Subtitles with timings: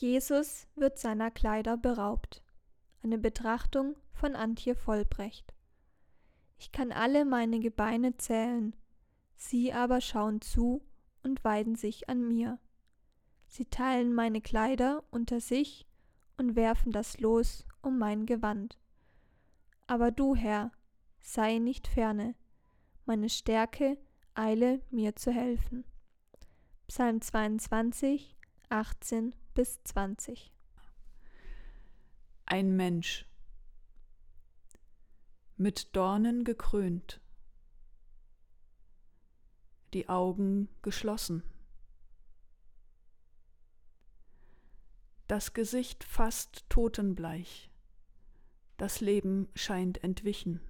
[0.00, 2.42] Jesus wird seiner Kleider beraubt.
[3.02, 5.52] Eine Betrachtung von Antje Vollbrecht.
[6.56, 8.74] Ich kann alle meine Gebeine zählen,
[9.36, 10.80] sie aber schauen zu
[11.22, 12.58] und weiden sich an mir.
[13.46, 15.86] Sie teilen meine Kleider unter sich
[16.38, 18.78] und werfen das Los um mein Gewand.
[19.86, 20.72] Aber du, Herr,
[21.20, 22.34] sei nicht ferne,
[23.04, 23.98] meine Stärke
[24.34, 25.84] eile mir zu helfen.
[26.88, 28.34] Psalm 22,
[28.70, 30.54] 18 bis 20.
[32.46, 33.26] Ein Mensch.
[35.58, 37.20] Mit Dornen gekrönt,
[39.92, 41.42] die Augen geschlossen,
[45.26, 47.70] das Gesicht fast totenbleich,
[48.78, 50.62] das Leben scheint entwichen.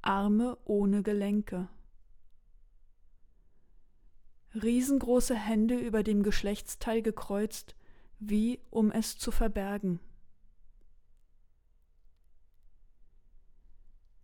[0.00, 1.68] Arme ohne Gelenke,
[4.54, 7.74] riesengroße Hände über dem Geschlechtsteil gekreuzt,
[8.18, 10.00] wie um es zu verbergen.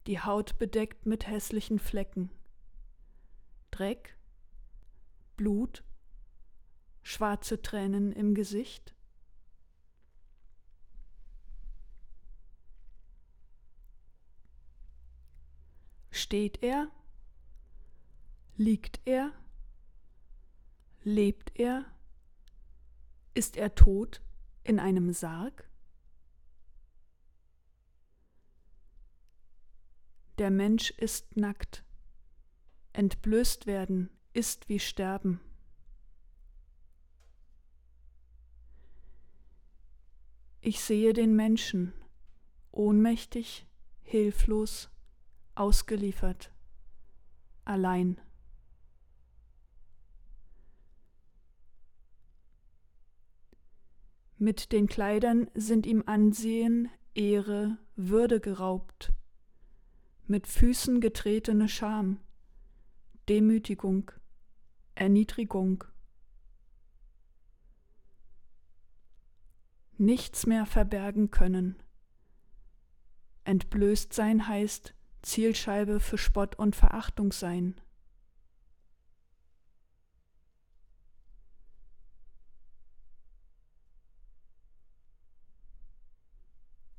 [0.06, 2.30] Die Haut bedeckt mit hässlichen Flecken.
[3.70, 4.16] Dreck,
[5.36, 5.84] Blut,
[7.02, 8.94] schwarze Tränen im Gesicht.
[16.10, 16.90] Steht er?
[18.56, 19.32] Liegt er?
[21.02, 21.84] Lebt er?
[23.34, 24.20] Ist er tot
[24.64, 25.70] in einem Sarg?
[30.38, 31.84] Der Mensch ist nackt.
[32.92, 35.40] Entblößt werden ist wie sterben.
[40.62, 41.94] Ich sehe den Menschen,
[42.70, 43.66] ohnmächtig,
[44.02, 44.90] hilflos,
[45.54, 46.52] ausgeliefert,
[47.64, 48.20] allein.
[54.42, 59.12] Mit den Kleidern sind ihm Ansehen, Ehre, Würde geraubt,
[60.26, 62.20] mit Füßen getretene Scham,
[63.28, 64.10] Demütigung,
[64.94, 65.84] Erniedrigung.
[69.98, 71.76] Nichts mehr verbergen können.
[73.44, 77.78] Entblößt sein heißt Zielscheibe für Spott und Verachtung sein.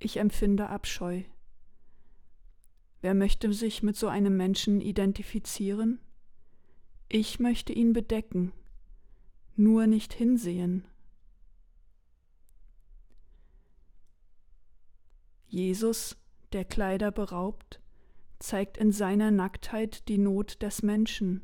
[0.04, 1.22] Ich empfinde Abscheu.
[3.02, 6.00] Wer möchte sich mit so einem Menschen identifizieren?
[7.08, 8.52] Ich möchte ihn bedecken,
[9.56, 10.88] nur nicht hinsehen.
[15.48, 16.18] Jesus,
[16.52, 17.80] der Kleider beraubt,
[18.40, 21.44] zeigt in seiner Nacktheit die Not des Menschen.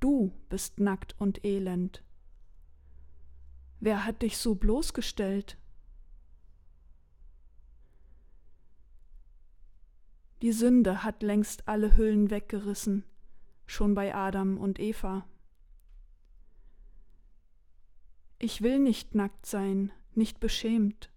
[0.00, 2.04] Du bist nackt und elend.
[3.78, 5.56] Wer hat dich so bloßgestellt?
[10.42, 13.04] Die Sünde hat längst alle Hüllen weggerissen,
[13.66, 15.26] schon bei Adam und Eva.
[18.38, 21.10] Ich will nicht nackt sein, nicht beschämt.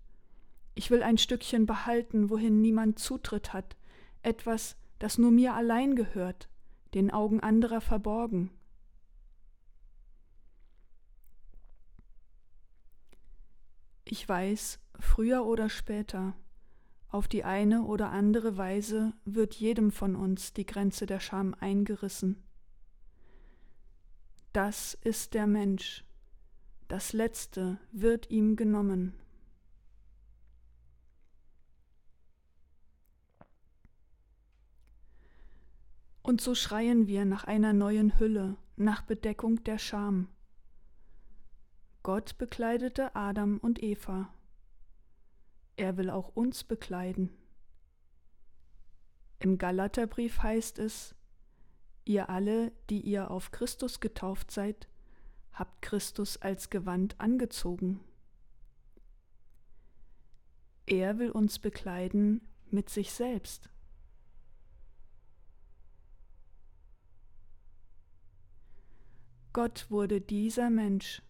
[0.76, 3.78] Ich will ein Stückchen behalten, wohin niemand Zutritt hat,
[4.24, 6.50] etwas, das nur mir allein gehört,
[6.94, 8.52] den Augen anderer verborgen.
[14.04, 16.36] Ich weiß, früher oder später,
[17.14, 22.42] auf die eine oder andere Weise wird jedem von uns die Grenze der Scham eingerissen.
[24.52, 26.04] Das ist der Mensch.
[26.88, 29.14] Das Letzte wird ihm genommen.
[36.24, 40.30] Und so schreien wir nach einer neuen Hülle, nach Bedeckung der Scham.
[42.02, 44.34] Gott bekleidete Adam und Eva
[45.76, 47.30] er will auch uns bekleiden.
[49.40, 51.16] Im Galaterbrief heißt es,
[52.06, 54.88] ihr alle, die ihr auf Christus getauft seid,
[55.52, 58.00] habt Christus als Gewand angezogen.
[60.86, 63.70] Er will uns bekleiden mit sich selbst.
[69.54, 71.22] Gott wurde dieser Mensch,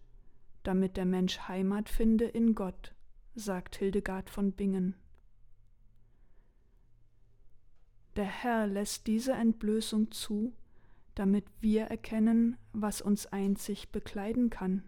[0.64, 2.96] damit der Mensch Heimat finde in Gott
[3.36, 4.96] sagt Hildegard von Bingen.
[8.16, 10.54] Der Herr lässt diese Entblößung zu,
[11.16, 14.88] damit wir erkennen, was uns einzig bekleiden kann.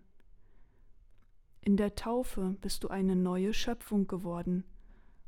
[1.61, 4.63] In der Taufe bist du eine neue Schöpfung geworden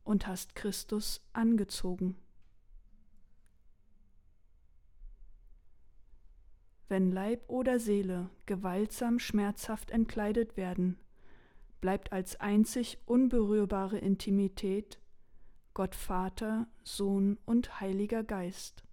[0.04, 2.16] und hast Christus angezogen.
[6.90, 10.98] wenn Leib oder Seele gewaltsam schmerzhaft entkleidet werden,
[11.82, 15.00] bleibt als einzig unberührbare Intimität
[15.74, 18.84] Gott Vater, Sohn und Heiliger Geist.